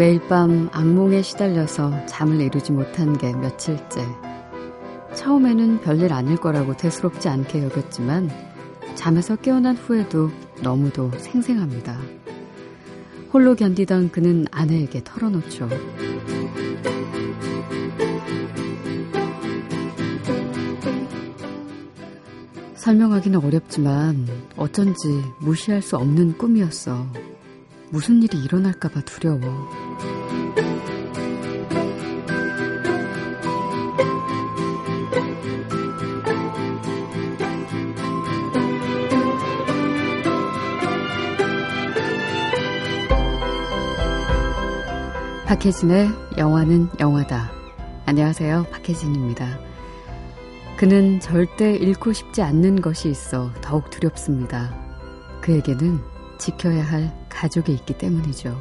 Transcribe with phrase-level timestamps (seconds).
[0.00, 4.00] 매일 밤 악몽에 시달려서 잠을 이루지 못한 게 며칠째.
[5.14, 8.30] 처음에는 별일 아닐 거라고 대수롭지 않게 여겼지만
[8.94, 10.30] 잠에서 깨어난 후에도
[10.62, 11.98] 너무도 생생합니다.
[13.30, 15.68] 홀로 견디던 그는 아내에게 털어놓죠.
[22.76, 27.06] 설명하기는 어렵지만 어쩐지 무시할 수 없는 꿈이었어.
[27.90, 29.89] 무슨 일이 일어날까봐 두려워.
[45.60, 46.08] 박혜진의
[46.38, 47.52] 영화는 영화다.
[48.06, 48.64] 안녕하세요.
[48.70, 49.60] 박혜진입니다.
[50.78, 54.74] 그는 절대 잃고 싶지 않는 것이 있어 더욱 두렵습니다.
[55.42, 56.00] 그에게는
[56.38, 58.56] 지켜야 할 가족이 있기 때문이죠.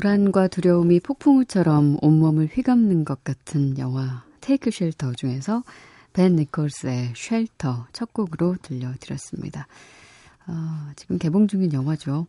[0.00, 5.62] 불안과 두려움이 폭풍우처럼 온몸을 휘감는 것 같은 영화 Take Shelter 중에서
[6.14, 9.66] 벤 니콜스의 Shelter 첫 곡으로 들려드렸습니다.
[10.50, 12.26] 어, 지금 개봉 중인 영화죠.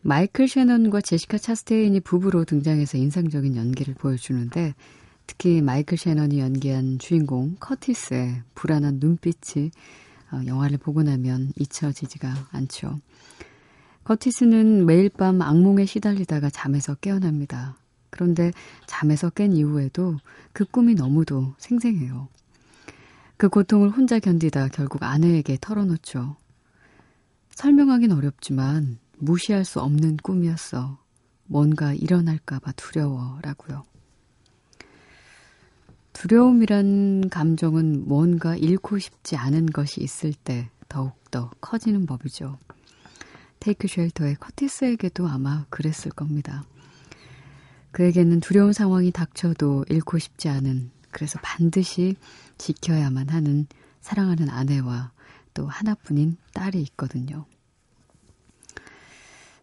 [0.00, 4.74] 마이클 셰넌과 제시카 차스테인이 부부로 등장해서 인상적인 연기를 보여주는데
[5.28, 9.70] 특히 마이클 셰넌이 연기한 주인공 커티스의 불안한 눈빛이
[10.32, 13.00] 어, 영화를 보고 나면 잊혀지지가 않죠.
[14.02, 17.76] 커티스는 매일 밤 악몽에 시달리다가 잠에서 깨어납니다.
[18.10, 18.50] 그런데
[18.86, 20.16] 잠에서 깬 이후에도
[20.52, 22.28] 그 꿈이 너무도 생생해요.
[23.36, 26.36] 그 고통을 혼자 견디다 결국 아내에게 털어놓죠.
[27.62, 30.98] 설명하긴 어렵지만 무시할 수 없는 꿈이었어.
[31.44, 33.84] 뭔가 일어날까봐 두려워라고요.
[36.12, 42.58] 두려움이란 감정은 뭔가 잃고 싶지 않은 것이 있을 때 더욱더 커지는 법이죠.
[43.60, 46.64] 테이크 쉘터의 커티스에게도 아마 그랬을 겁니다.
[47.92, 52.16] 그에게는 두려운 상황이 닥쳐도 잃고 싶지 않은, 그래서 반드시
[52.58, 53.68] 지켜야만 하는
[54.00, 55.12] 사랑하는 아내와
[55.54, 57.46] 또 하나뿐인 딸이 있거든요.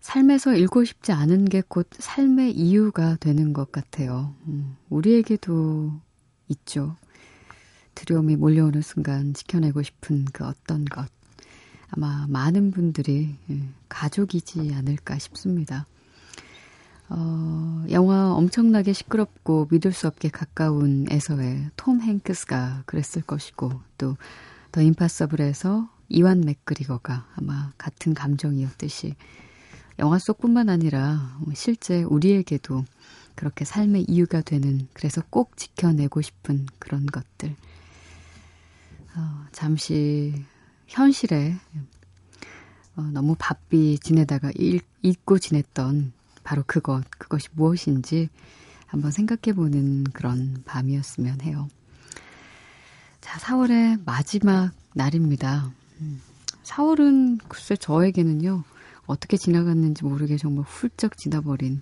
[0.09, 4.33] 삶에서 잃고 싶지 않은 게 곧 삶의 이유가 되는 것 같아요.
[4.47, 5.93] 음, 우리에게도
[6.49, 6.95] 있죠.
[7.95, 11.07] 두려움이 몰려오는 순간 지켜내고 싶은 그 어떤 것.
[11.91, 15.85] 아마 많은 분들이 예, 가족이지 않을까 싶습니다.
[17.09, 24.15] 어, 영화 엄청나게 시끄럽고 믿을 수 없게 가까운 에서의 톰 행크스가 그랬을 것이고 또
[24.71, 29.15] 더 임파서블에서 이완 맥그리거가 아마 같은 감정이었듯이
[29.99, 32.85] 영화 속뿐만 아니라 실제 우리에게도
[33.35, 37.55] 그렇게 삶의 이유가 되는 그래서 꼭 지켜내고 싶은 그런 것들
[39.15, 40.33] 어, 잠시
[40.87, 41.55] 현실에
[42.95, 48.29] 어, 너무 바삐 지내다가 잊, 잊고 지냈던 바로 그것, 그것이 무엇인지
[48.85, 51.67] 한번 생각해보는 그런 밤이었으면 해요.
[53.21, 55.71] 자, 4월의 마지막 날입니다.
[56.63, 58.63] 4월은 음, 글쎄 저에게는요,
[59.09, 61.81] 어떻게 지나갔는지 모르게 정말 훌쩍 지나버린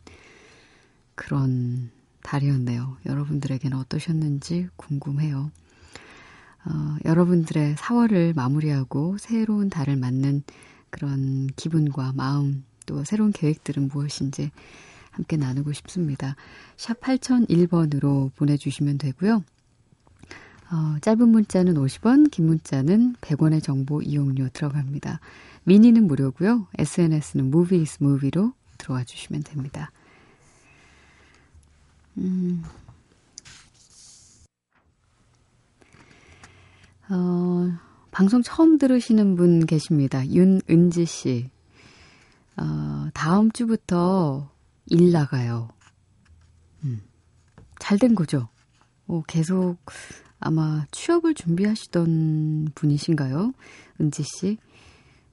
[1.13, 1.91] 그런
[2.23, 2.97] 달이었네요.
[3.05, 5.51] 여러분들에게는 어떠셨는지 궁금해요.
[6.65, 10.43] 어, 여러분들의 4월을 마무리하고 새로운 달을 맞는
[10.89, 14.51] 그런 기분과 마음 또 새로운 계획들은 무엇인지
[15.11, 16.37] 함께 나누고 싶습니다.
[16.77, 19.43] 샵 8001번으로 보내주시면 되고요.
[20.71, 25.19] 어, 짧은 문자는 50원, 긴 문자는 100원의 정보 이용료 들어갑니다.
[25.67, 26.67] 미니는 무료고요.
[26.77, 29.91] SNS는 movies movie로 들어와 주시면 됩니다.
[32.17, 32.63] 음.
[37.09, 37.77] 어,
[38.11, 40.25] 방송 처음 들으시는 분 계십니다.
[40.25, 41.49] 윤은지 씨.
[42.55, 44.49] 어, 다음 주부터
[44.85, 45.67] 일 나가요.
[46.85, 47.01] 음,
[47.79, 48.47] 잘된 거죠?
[49.07, 49.79] 어, 계속
[50.39, 53.51] 아마 취업을 준비하시던 분이신가요?
[53.99, 54.57] 은지 씨.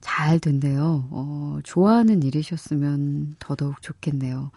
[0.05, 1.09] 잘 된대요.
[1.11, 4.51] 어, 좋아하는 일이셨으면 더더욱 좋겠네요.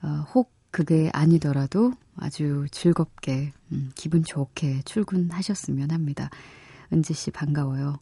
[0.00, 6.30] 어, 혹 그게 아니더라도 아주 즐겁게, 음, 기분 좋게 출근하셨으면 합니다.
[6.90, 7.98] 은지 씨 반가워요.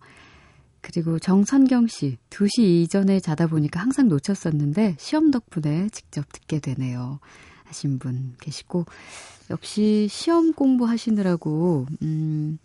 [0.80, 7.18] 그리고 정선경 씨, 2시 이전에 자다 보니까 항상 놓쳤었는데 시험 덕분에 직접 듣게 되네요.
[7.64, 8.86] 하신 분 계시고,
[9.50, 12.58] 역시 시험 공부하시느라고, 음,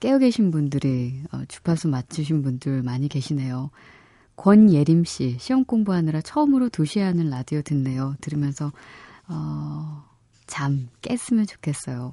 [0.00, 3.70] 깨어 계신 분들이, 어, 주파수 맞추신 분들 많이 계시네요.
[4.36, 8.14] 권예림 씨, 시험 공부하느라 처음으로 2시에 하는 라디오 듣네요.
[8.20, 8.72] 들으면서,
[9.26, 10.04] 어,
[10.46, 12.10] 잠 깼으면 좋겠어요.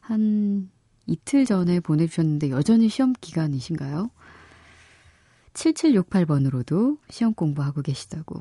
[0.00, 0.70] 한
[1.06, 4.10] 이틀 전에 보내주셨는데 여전히 시험 기간이신가요?
[5.54, 8.40] 7768번으로도 시험 공부하고 계시다고.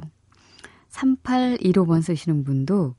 [0.89, 2.95] 3815번 쓰시는 분도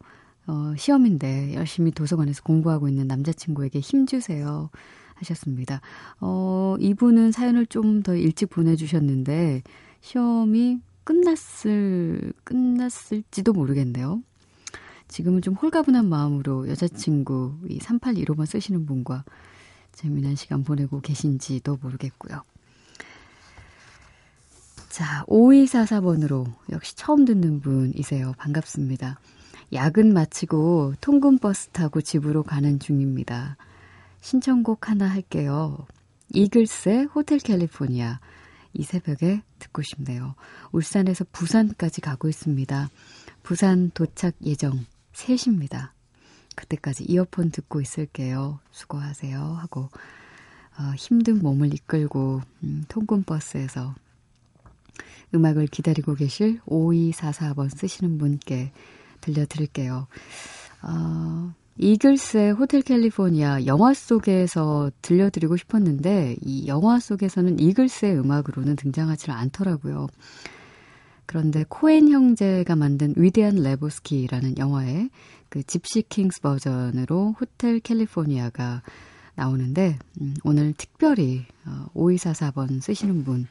[0.46, 4.70] 어, 시험인데 열심히 도서관에서 공부하고 있는 남자친구에게 힘주세요.
[5.14, 5.80] 하셨습니다.
[6.20, 9.62] 어, 이분은 사연을 좀 더 일찍 보내주셨는데,
[10.00, 14.22] 시험이 끝났을, 끝났을지도 모르겠네요.
[15.08, 19.24] 지금은 좀 홀가분한 마음으로 여자친구 이 3815번 쓰시는 분과
[19.92, 22.42] 재미난 시간 보내고 계신지도 모르겠고요.
[24.88, 28.34] 자, 5244번으로 역시 처음 듣는 분이세요.
[28.38, 29.18] 반갑습니다.
[29.72, 33.56] 야근 마치고 통근버스 타고 집으로 가는 중입니다.
[34.24, 35.86] 신청곡 하나 할게요.
[36.32, 38.20] 이글스의 호텔 캘리포니아.
[38.72, 40.34] 이 새벽에 듣고 싶네요.
[40.72, 42.88] 울산에서 부산까지 가고 있습니다.
[43.42, 45.90] 부산 도착 예정 3시입니다.
[46.56, 48.60] 그때까지 이어폰 듣고 있을게요.
[48.70, 49.38] 수고하세요.
[49.38, 49.90] 하고,
[50.78, 53.94] 어, 힘든 몸을 이끌고, 음, 통근버스에서
[55.34, 58.72] 음악을 기다리고 계실 5244번 쓰시는 분께
[59.20, 60.06] 들려드릴게요.
[60.80, 70.06] 어, 이글스의 호텔 캘리포니아 영화 속에서 들려드리고 싶었는데 이 영화 속에서는 이글스의 음악으로는 등장하지 않더라고요.
[71.26, 75.10] 그런데 코엔 형제가 만든 위대한 레보스키라는 영화의
[75.48, 78.82] 그 집시 킹스 버전으로 호텔 캘리포니아가
[79.34, 83.48] 나오는데 음, 오늘 특별히 어, 5244번 쓰시는 분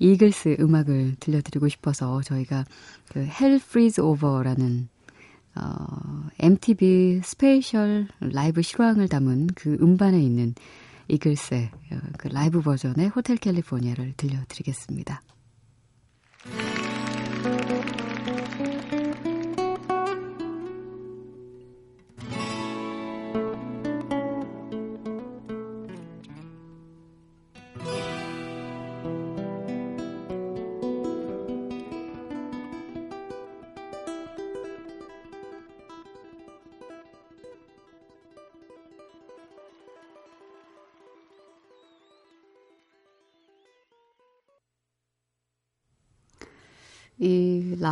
[0.00, 2.66] 이글스 음악을 들려드리고 싶어서 저희가
[3.08, 4.88] 그 Hell Freezes Over라는
[5.54, 10.54] 어, MTV special 라이브 실황을 담은 그 음반에 있는
[11.08, 15.22] 이글스의 어, 그 라이브 버전의 Hotel California를 들려드리겠습니다.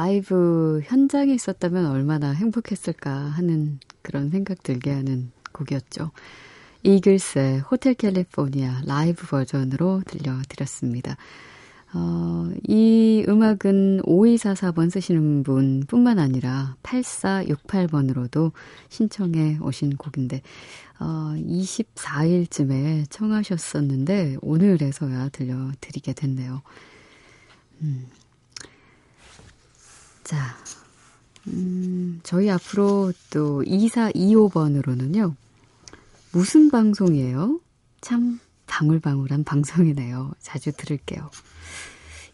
[0.00, 6.10] 라이브 현장에 있었다면 얼마나 행복했을까 하는 그런 생각 들게 하는 곡이었죠.
[6.82, 11.18] 이글스의 호텔 캘리포니아 라이브 버전으로 들려드렸습니다.
[11.92, 18.52] 어, 이 음악은 5244번 쓰시는 분 뿐만 아니라 8468번으로도
[18.88, 20.40] 신청해 오신 곡인데,
[20.98, 26.62] 어, 24일쯤에 청하셨었는데, 오늘에서야 들려드리게 됐네요.
[27.82, 28.06] 음,
[30.30, 30.54] 자,
[31.48, 35.34] 음, 저희 앞으로 또 2425번으로는요,
[36.30, 37.58] 무슨 방송이에요?
[38.00, 40.30] 참 방울방울한 방송이네요.
[40.38, 41.28] 자주 들을게요.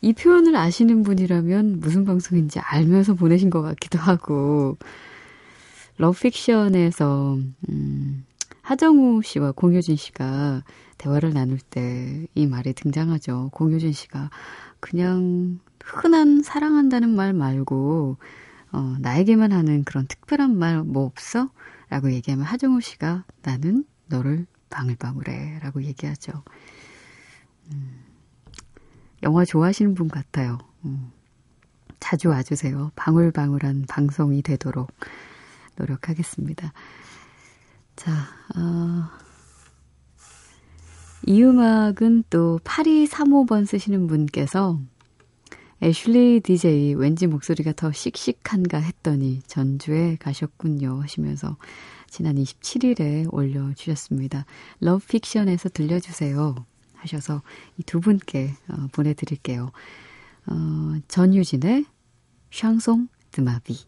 [0.03, 4.77] 이 표현을 아시는 분이라면 무슨 방송인지 알면서 보내신 것 같기도 하고,
[5.97, 7.39] 러픽션에서,
[7.71, 8.27] 음,
[8.61, 10.65] 하정우 씨와 공효진 씨가
[10.99, 13.49] 대화를 나눌 때 이 말이 등장하죠.
[13.55, 14.29] 공효진 씨가
[14.81, 18.19] 그냥 흔한 사랑한다는 말 말고
[18.73, 21.51] 어, 나에게만 하는 그런 특별한 말 뭐 없어?
[21.89, 26.43] 라고 얘기하면 하정우 씨가 나는 너를 방울방울해 라고 얘기하죠.
[27.73, 28.05] 음,
[29.23, 30.59] 영화 좋아하시는 분 같아요.
[30.85, 31.13] 음,
[32.01, 32.91] 자주 와주세요.
[32.97, 34.93] 방울방울한 방송이 되도록
[35.77, 36.73] 노력하겠습니다.
[37.95, 38.13] 자,
[38.57, 39.09] 어,
[41.25, 44.81] 이 음악은 또 8235번 쓰시는 분께서
[45.83, 51.57] 애슐리 DJ 왠지 목소리가 더 씩씩한가 했더니 전주에 가셨군요 하시면서
[52.09, 54.47] 지난 27일에 올려주셨습니다.
[54.81, 56.55] 러브픽션에서 들려주세요
[56.95, 57.43] 하셔서
[57.79, 59.71] 이 두 분께 어, 보내드릴게요.
[60.47, 60.55] 어,
[61.09, 61.85] 전유진의
[62.51, 63.79] 샹송 드마비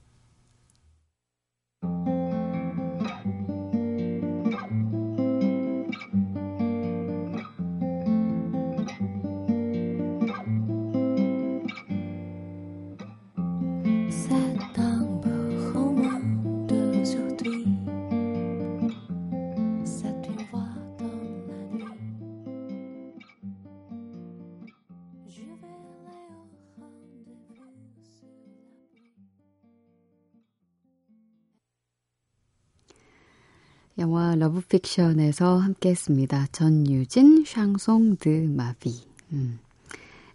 [34.49, 36.47] Love Fiction에서 함께 했습니다.
[36.53, 38.95] 전유진, Chanson de ma vie.
[39.33, 39.59] 음,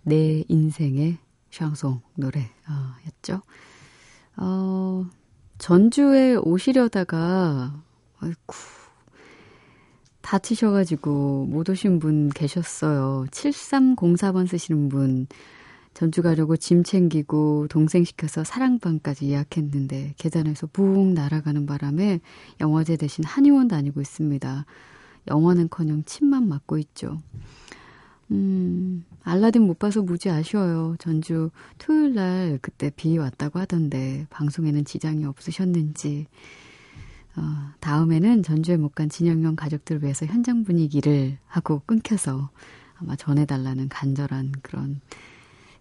[0.04, 1.18] 내 인생의
[1.50, 3.42] 샹송 노래였죠.
[4.38, 5.06] 어,
[5.58, 7.74] 전주에 오시려다가,
[8.20, 8.56] 아이쿠,
[10.22, 13.26] 다치셔가지고 못 오신 분 계셨어요.
[13.32, 15.26] 7304번 쓰시는 분.
[15.94, 22.20] 전주 가려고 짐 챙기고 동생 시켜서 사랑방까지 예약했는데 계단에서 붕 날아가는 바람에
[22.62, 24.66] 영화제 대신 한의원 다니고 있습니다.
[25.30, 27.22] 영화는커녕 침만 맞고 있죠.
[28.32, 30.96] 음, 알라딘 못 봐서 무지 아쉬워요.
[30.98, 36.26] 전주 토요일 날 그때 비 왔다고 하던데 방송에는 지장이 없으셨는지.
[37.36, 37.42] 어,
[37.80, 42.50] 다음에는 전주에 못 간 진영형 가족들 위해서 현장 분위기를 하고 끊겨서
[42.96, 45.02] 아마 전해달라는 간절한 그런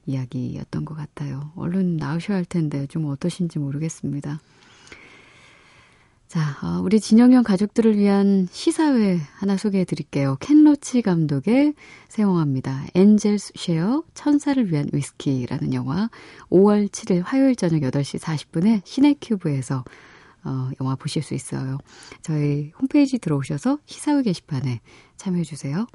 [0.07, 1.53] 이야기였던 것 같아요.
[1.57, 4.41] 얼른 나오셔야 할 텐데 좀 어떠신지 모르겠습니다.
[6.33, 10.39] 자, 어, 우리 진영형 가족들을 위한 시사회 하나 소개해 드릴게요.
[10.41, 11.75] 켄 로치 감독의
[12.09, 12.87] 새 영화입니다.
[12.95, 16.09] 엔젤스 쉐어 천사를 위한 위스키라는 영화
[16.51, 19.85] 5월 7일 화요일 저녁 8시 40분에 시네큐브에서
[20.45, 21.77] 어, 영화 보실 수 있어요.
[22.23, 24.81] 저희 홈페이지 들어오셔서 시사회 게시판에
[25.19, 25.87] 참여해 주세요.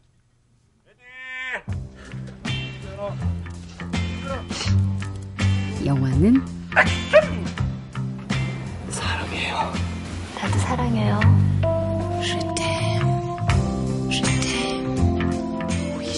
[5.88, 6.46] 영화는
[8.90, 9.74] 사랑해요.
[10.36, 11.20] 나도 사랑해요.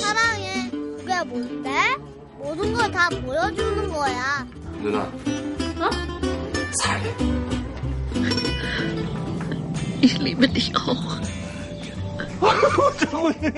[0.01, 0.69] 사랑해.
[0.71, 1.69] 그게 뭔데?
[2.39, 4.45] 모든 걸 다 보여주는 거야.
[4.81, 4.99] 누나.
[5.01, 5.89] 어?
[6.81, 7.13] 사랑해.
[10.01, 11.19] Ich liebe dich auch.
[12.97, 13.53] 장모님,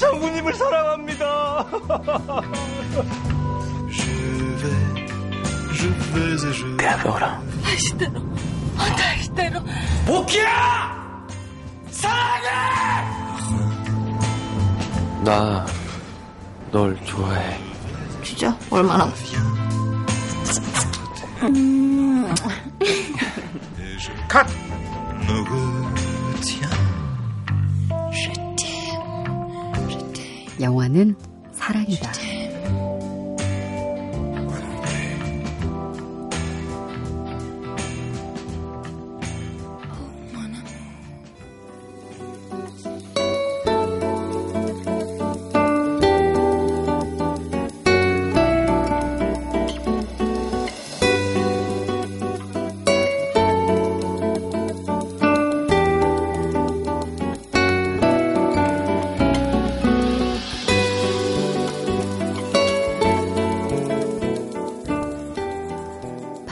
[0.00, 1.66] 장모님을 사랑합니다.
[6.76, 7.42] 대보라.
[7.62, 8.20] 다시대로.
[8.76, 9.60] 다시대로.
[10.06, 11.26] 복희야!
[11.90, 12.50] 사랑해!
[15.24, 15.66] 나,
[16.70, 17.58] 널 좋아해.
[18.22, 18.56] 진짜?
[18.70, 19.10] 얼마나?
[21.42, 22.34] 음.
[24.28, 24.46] 컷!
[30.60, 31.16] 영화는
[31.54, 32.12] 사랑이다.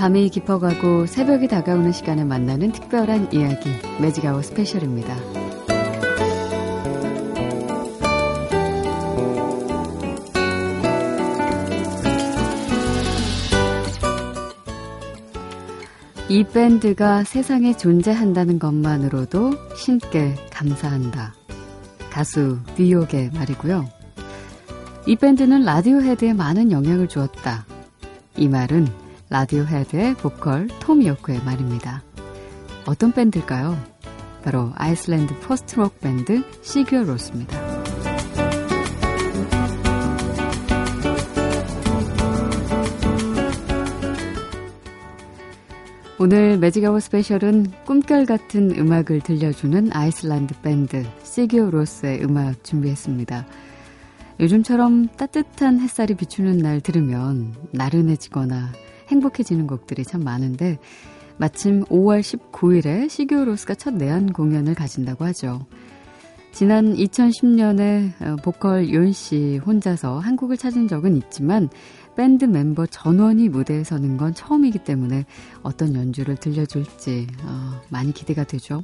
[0.08, 3.68] 밤이 깊어가고 새벽이 다가오는 시간에 만나는 특별한 이야기,
[4.00, 5.14] 매직아워 스페셜입니다.
[16.30, 21.34] 이 밴드가 세상에 존재한다는 것만으로도 신께 감사한다.
[22.10, 23.86] 가수 뉴욕의 말이고요.
[25.06, 27.66] 이 밴드는 라디오 헤드에 많은 영향을 주었다.
[28.38, 32.02] 이 말은 라디오헤드의 보컬 톰 요크의 말입니다.
[32.87, 33.76] 어떤 밴드일까요?
[34.42, 37.58] 바로 아이슬란드 post-rock 밴드 시규어 로스입니다.
[46.18, 53.47] 오늘 매직아워 스페셜은 꿈결 같은 음악을 들려주는 아이슬란드 밴드 시규어 로스의 음악 준비했습니다.
[54.40, 60.78] 요즘처럼 따뜻한 햇살이 비추는 날 들으면 나른해지거나 행복해지는 곡들이 참 많은데
[61.36, 65.66] 마침 5월 19일에 시규로스가 첫 내한 공연을 가진다고 하죠.
[66.52, 71.68] 지난 2010년에 어, 보컬 요은 씨 혼자서 한국을 찾은 적은 있지만
[72.16, 75.24] 밴드 멤버 전원이 무대에 서는 건 처음이기 때문에
[75.62, 78.82] 어떤 연주를 들려줄지 어, 많이 기대가 되죠.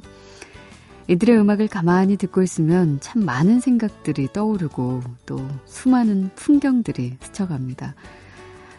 [1.07, 7.93] 이들의 음악을 가만히 듣고 있으면 참 많은 생각들이 떠오르고 또 수많은 풍경들이 스쳐갑니다.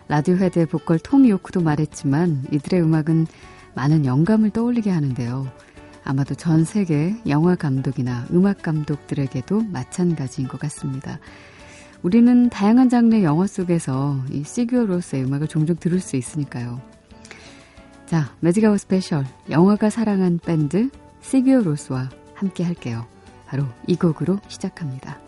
[0.08, 3.26] 라디오 헤드의 보컬 톰 요크도 말했지만 이들의 음악은
[3.74, 5.50] 많은 영감을 떠올리게 하는데요.
[6.04, 11.18] 아마도 전 세계 영화 감독이나 음악 감독들에게도 마찬가지인 것 같습니다.
[12.02, 16.80] 우리는 다양한 장르의 영화 속에서 이 시규어로스의 음악을 종종 들을 수 있으니까요.
[18.06, 20.88] 자, 매직아웃 스페셜 영화가 사랑한 밴드
[21.20, 23.04] 시규어 로스와 함께 할게요.
[23.46, 25.25] 바로 이 곡으로 시작합니다.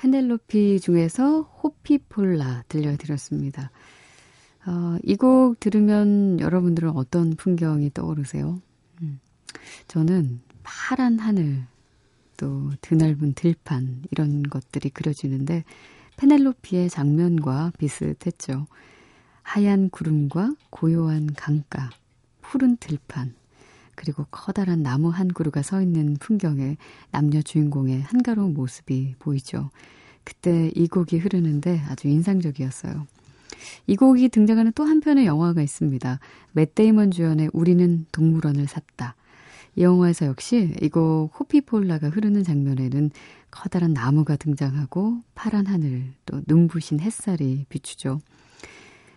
[0.00, 3.70] 페넬로피 중에서 호피폴라 들려드렸습니다.
[4.66, 8.62] 어, 이곡 들으면 여러분들은 어떤 풍경이 떠오르세요?
[9.02, 9.20] 음,
[9.88, 11.66] 저는 파란 하늘,
[12.38, 15.64] 또 드넓은 들판, 이런 것들이 그려지는데,
[16.16, 18.68] 페넬로피의 장면과 비슷했죠.
[19.42, 21.90] 하얀 구름과 고요한 강가,
[22.40, 23.34] 푸른 들판,
[24.00, 26.78] 그리고 커다란 나무 한 그루가 서 있는 풍경에
[27.10, 29.68] 남녀 주인공의 한가로운 모습이 보이죠.
[30.24, 33.06] 그때 이 곡이 흐르는데 아주 인상적이었어요.
[33.86, 36.18] 이 곡이 등장하는 또 한편의 영화가 있습니다.
[36.52, 39.16] 맷 데이먼 주연의 우리는 동물원을 샀다.
[39.76, 43.10] 이 영화에서 역시 이 곡 Hoppípolla가 흐르는 장면에는
[43.50, 48.20] 커다란 나무가 등장하고 파란 하늘 또 눈부신 햇살이 비추죠.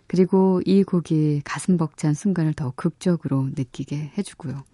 [0.08, 4.73] 그리고 이 곡이 가슴 벅찬 순간을 더 극적으로 느끼게 해주고요.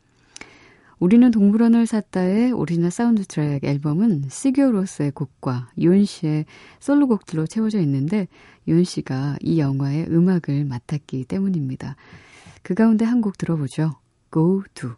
[0.99, 6.45] 우리는 동물원을 샀다의 오리지널 사운드 트랙 앨범은 시규로스의 곡과 욘시의
[6.79, 8.27] 솔로곡들로 채워져 있는데
[8.67, 11.95] 욘시가 이 영화의 음악을 맡았기 때문입니다.
[12.63, 13.93] 그 가운데 한 곡 들어보죠.
[14.31, 14.91] Go Do.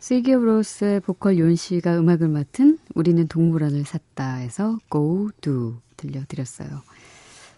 [0.00, 6.82] 시기브로스의 보컬 윤 씨가 음악을 맡은 우리는 동물원을 샀다에서 Go Do 들려드렸어요.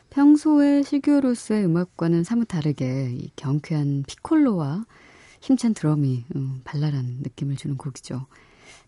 [0.09, 4.85] 평소에 시규로스의 음악과는 사뭇 다르게 경쾌한 피콜로와
[5.41, 8.27] 힘찬 드럼이 음, 발랄한 느낌을 주는 곡이죠.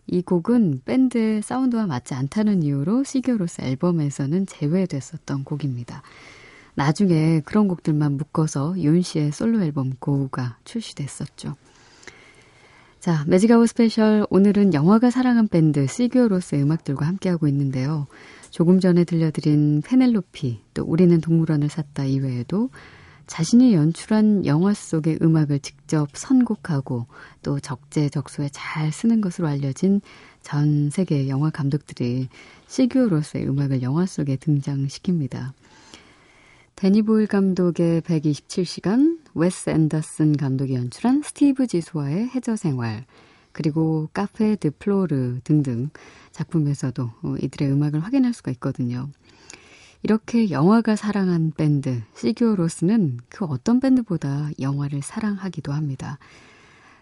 [0.07, 6.01] 이 곡은 밴드의 사운드와 맞지 않다는 이유로 시규로스 앨범에서는 제외됐었던 곡입니다.
[6.75, 11.55] 나중에 그런 곡들만 묶어서 윤 씨의 솔로 앨범 고우가 출시됐었죠.
[13.03, 18.07] 자, 매직아워 스페셜 오늘은 영화가 사랑한 밴드 시규어로스의 음악들과 함께하고 있는데요.
[18.49, 22.69] 조금 전에 들려드린 페넬로피, 또 우리는 동물원을 샀다 이외에도
[23.27, 27.07] 자신이 연출한 영화 속의 음악을 직접 선곡하고
[27.41, 29.99] 또 적재적소에 잘 쓰는 것으로 알려진
[30.41, 32.29] 전 세계 영화 감독들이
[32.67, 35.51] 시규어로스의 음악을 영화 속에 등장시킵니다.
[36.75, 43.05] 데니 보일 감독의 127시간, 웨스 앤더슨 감독이 연출한 스티브 지수와의 해저 생활,
[43.51, 45.89] 그리고 Café de Flore 등등
[46.31, 49.09] 작품에서도 어, 이들의 음악을 확인할 수가 있거든요.
[50.01, 56.19] 이렇게 영화가 사랑한 밴드 시규어로스는 그 어떤 밴드보다 영화를 사랑하기도 합니다.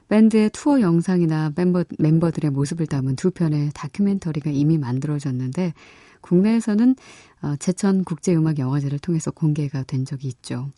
[0.08, 5.74] 밴드의 투어 영상이나 멤버, 멤버들의 모습을 담은 두 편의 다큐멘터리가 이미 만들어졌는데
[6.20, 6.96] 국내에서는
[7.42, 10.70] 어, 제천 국제음악영화제를 통해서 공개가 된 적이 있죠.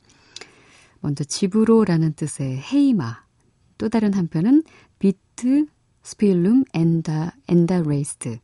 [1.04, 3.23] 먼저 집으로라는 뜻의 Heima,
[3.78, 4.63] 또 다른 한편은
[4.99, 5.67] Við,
[6.02, 8.39] spilum, enda, endalaust.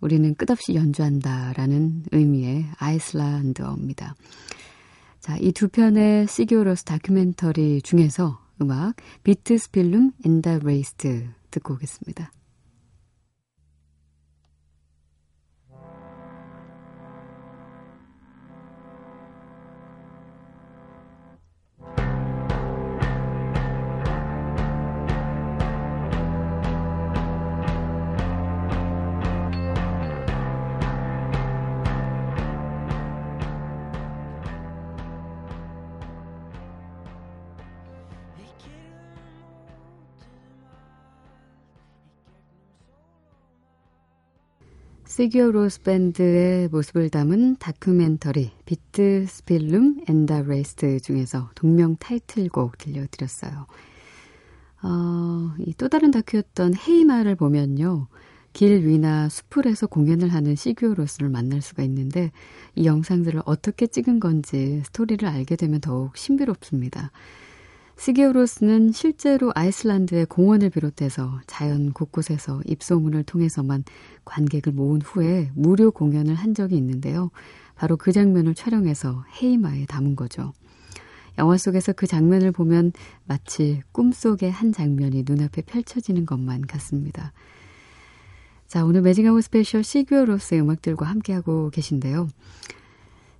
[0.00, 4.14] 우리는 끝없이 연주한다라는 의미의 아이슬란드어입니다.
[5.20, 12.32] 자, 이 두 편의 시규어로스 다큐멘터리 중에서 음악 Við spilum endalaust 듣고 오겠습니다.
[45.14, 53.66] 시규어 로스 밴드의 모습을 담은 다큐멘터리 Við spilum endalaust 중에서 동명 타이틀곡 들려드렸어요.
[54.82, 58.06] 어, 이 또 다른 다큐였던 헤이마를 보면요.
[58.54, 62.32] 길 위나 수풀에서 공연을 하는 시규어 로스를 만날 수가 있는데
[62.74, 67.10] 이 영상들을 어떻게 찍은 건지 스토리를 알게 되면 더욱 신비롭습니다.
[67.96, 73.84] 시규어 로스는 실제로 아이슬란드의 공원을 비롯해서 자연 곳곳에서 입소문을 통해서만
[74.24, 77.30] 관객을 모은 후에 무료 공연을 한 적이 있는데요.
[77.74, 80.52] 바로 그 장면을 촬영해서 헤이마에 담은 거죠.
[81.38, 82.92] 영화 속에서 그 장면을 보면
[83.24, 87.32] 마치 꿈속의 한 장면이 눈앞에 펼쳐지는 것만 같습니다.
[88.66, 92.28] 자, 오늘 매직아워 스페셜 시규어 로스의 음악들과 함께하고 계신데요.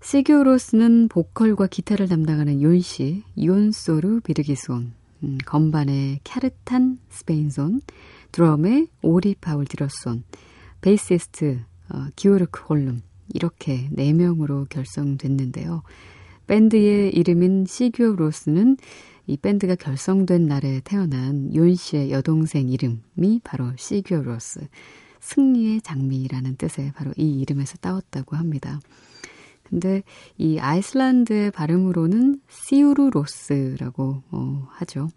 [0.02, 7.80] 시규어 로스는 보컬과 기타를 담당하는 욘시, 욘 소르 비르기손, 음, 건반의 캬르탄 스베인손,
[8.32, 10.24] 드럼의 오리 파울 디러손,
[10.80, 11.60] 베이시스트
[11.90, 15.84] 어, 기오르크 홀름 이렇게 4명으로 결성됐는데요.
[16.48, 18.78] 밴드의 이름인 시규어 로스는
[19.28, 24.66] 이 밴드가 결성된 날에 태어난 욘시의 여동생 이름이 바로 시규어 로스.
[25.20, 28.80] 승리의 장미라는 뜻의 바로 이 이름에서 따왔다고 합니다.
[29.72, 30.02] 근데
[30.36, 35.08] 이 아이슬란드의 발음으로는 시우르로스라고 어, 하죠.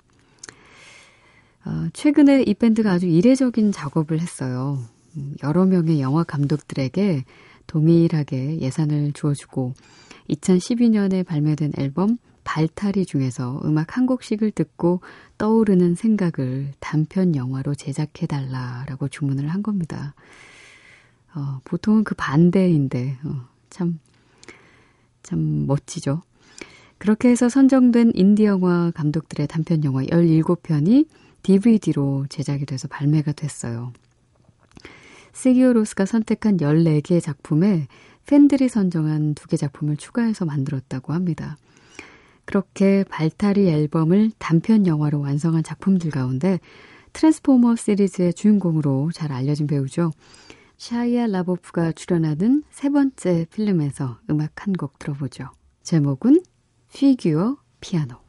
[1.66, 4.80] 어, 최근에 이 밴드가 아주 이례적인 작업을 했어요.
[5.18, 7.26] 음, 여러 명의 영화 감독들에게
[7.68, 9.74] 동일하게 예산을 주어주고
[10.30, 15.02] 2012년에 발매된 앨범 발탈이 중에서 음악 한 곡씩을 듣고
[15.38, 20.16] 떠오르는 생각을 단편 영화로 제작해달라라고 주문을 한 겁니다.
[21.34, 24.00] 어, 보통은 그 반대인데, 어, 참,
[25.26, 26.22] 참 멋지죠.
[26.98, 31.08] 그렇게 해서 선정된 인디 영화 감독들의 단편 영화 17편이
[31.44, 33.92] DVD로 제작이 돼서 발매가 됐어요.
[35.34, 37.88] 시기오 로스가 선택한 14개의 작품에
[38.26, 41.58] 팬들이 선정한 2개 작품을 추가해서 만들었다고 합니다.
[42.46, 46.60] 그렇게 발타리 앨범을 단편 영화로 완성한 작품들 가운데
[47.14, 50.12] 트랜스포머 시리즈의 주인공으로 잘 알려진 배우죠.
[50.78, 55.50] 샤이아 라보프가 출연하는 세 번째 필름에서 음악 한 곡 들어보죠.
[55.84, 56.42] 제목은
[56.94, 58.25] 피규어 피아노.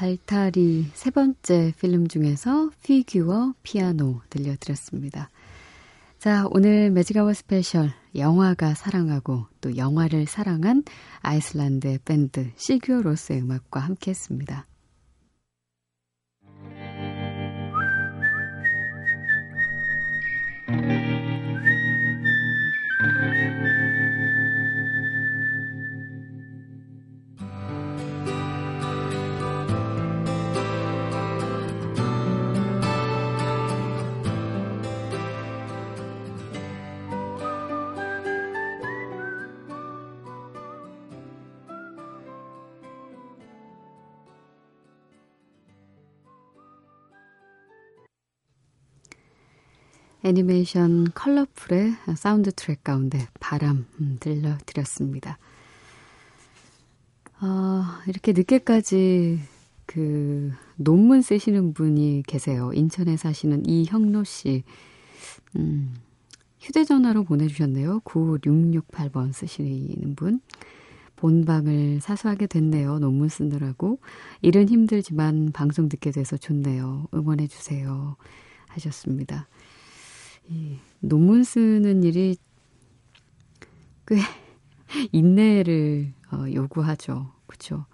[0.00, 5.28] Valtari Mystery Film 중에서 Fjögur píanó 들려드렸습니다.
[6.18, 10.84] 자, 오늘 매직아워 스페셜 영화가 사랑하고 또 영화를 사랑한
[11.20, 14.66] 아이슬란드의 밴드 시규어 로스의 음악과 함께 했습니다.
[50.22, 55.38] 애니메이션 컬러풀의 사운드 트랙 가운데 바람 음, 들려드렸습니다.
[57.40, 59.40] 어, 이렇게 늦게까지
[59.86, 62.70] 그 논문 쓰시는 분이 계세요.
[62.74, 64.62] 인천에 사시는 이형로 씨.
[65.56, 65.94] 음,
[66.60, 68.00] 휴대전화로 보내주셨네요.
[68.00, 70.40] 9668번 쓰시는 분.
[71.16, 72.98] 본방을 사수하게 됐네요.
[72.98, 73.98] 논문 쓰느라고.
[74.42, 77.08] 일은 힘들지만 방송 듣게 돼서 좋네요.
[77.14, 78.16] 응원해주세요.
[78.68, 79.48] 하셨습니다.
[80.48, 82.36] 이 논문 쓰는 일이
[84.06, 84.16] 꽤
[85.12, 87.32] 인내를 어, 요구하죠.
[87.46, 87.86] 그쵸?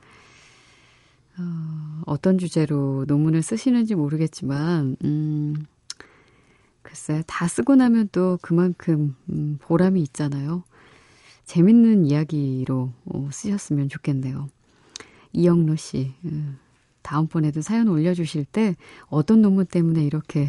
[1.39, 5.67] 어, 어떤 주제로 논문을 쓰시는지 모르겠지만, 음,
[6.83, 10.65] 글쎄, 다 쓰고 나면 또 그만큼, 음, 보람이 있잖아요.
[11.45, 14.49] 재밌는 이야기로 어, 쓰셨으면 좋겠네요.
[15.33, 16.59] 이영로 씨, 음,
[17.03, 18.75] 다음번에도 사연 올려주실 때
[19.09, 20.49] 어떤 논문 때문에 이렇게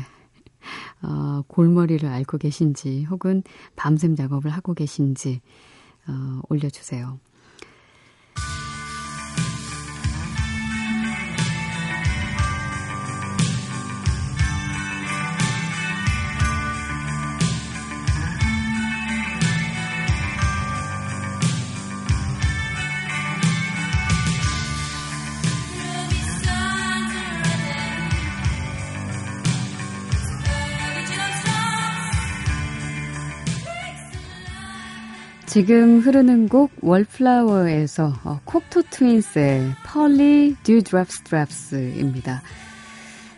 [1.01, 3.43] 어, 골머리를 앓고 계신지 혹은
[3.75, 5.41] 밤샘 작업을 하고 계신지
[6.07, 7.19] 어, 올려주세요.
[35.47, 42.41] 지금 흐르는 곡 월플라워에서 어, 콕토 트윈스의 Pearly-Dewdrops' Drops입니다.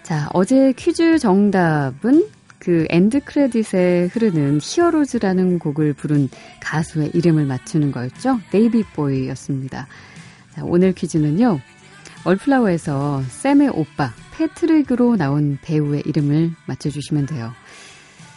[0.02, 8.40] 자, 어제 퀴즈 정답은 그 end credit에 흐르는 Heroes라는 곡을 부른 가수의 이름을 맞추는 거였죠.
[8.50, 9.88] 데이비드 보위였습니다.
[10.56, 11.60] 자, 오늘 퀴즈는요.
[12.26, 17.54] 월플라워에서 샘의 오빠 패트릭으로 나온 배우의 이름을 맞춰주시면 돼요.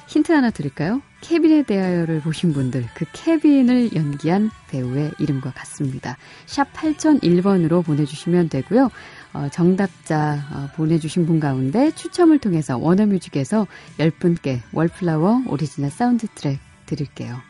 [0.08, 1.00] 힌트 하나 드릴까요?
[1.22, 6.18] 케빈에 대하여를 보신 분들, 그 케빈을 연기한 배우의 이름과 같습니다.
[6.46, 8.90] 샵 8001번으로 보내주시면 되고요.
[9.32, 13.66] 어, 정답자 어, 보내주신 분 가운데 추첨을 통해서 워너뮤직에서
[13.98, 17.40] 10분께 월플라워 오리지널 사운드 트랙 드릴게요.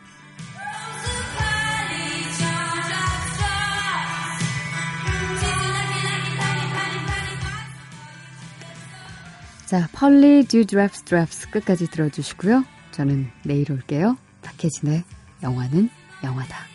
[9.66, 12.71] 자, 펄리 듀드랩스 드랩스 끝까지 들어주시고요.
[12.92, 14.16] 저는 내일 올게요.
[14.42, 15.02] 박혜진의
[15.42, 15.90] 영화는
[16.22, 16.71] 영화다.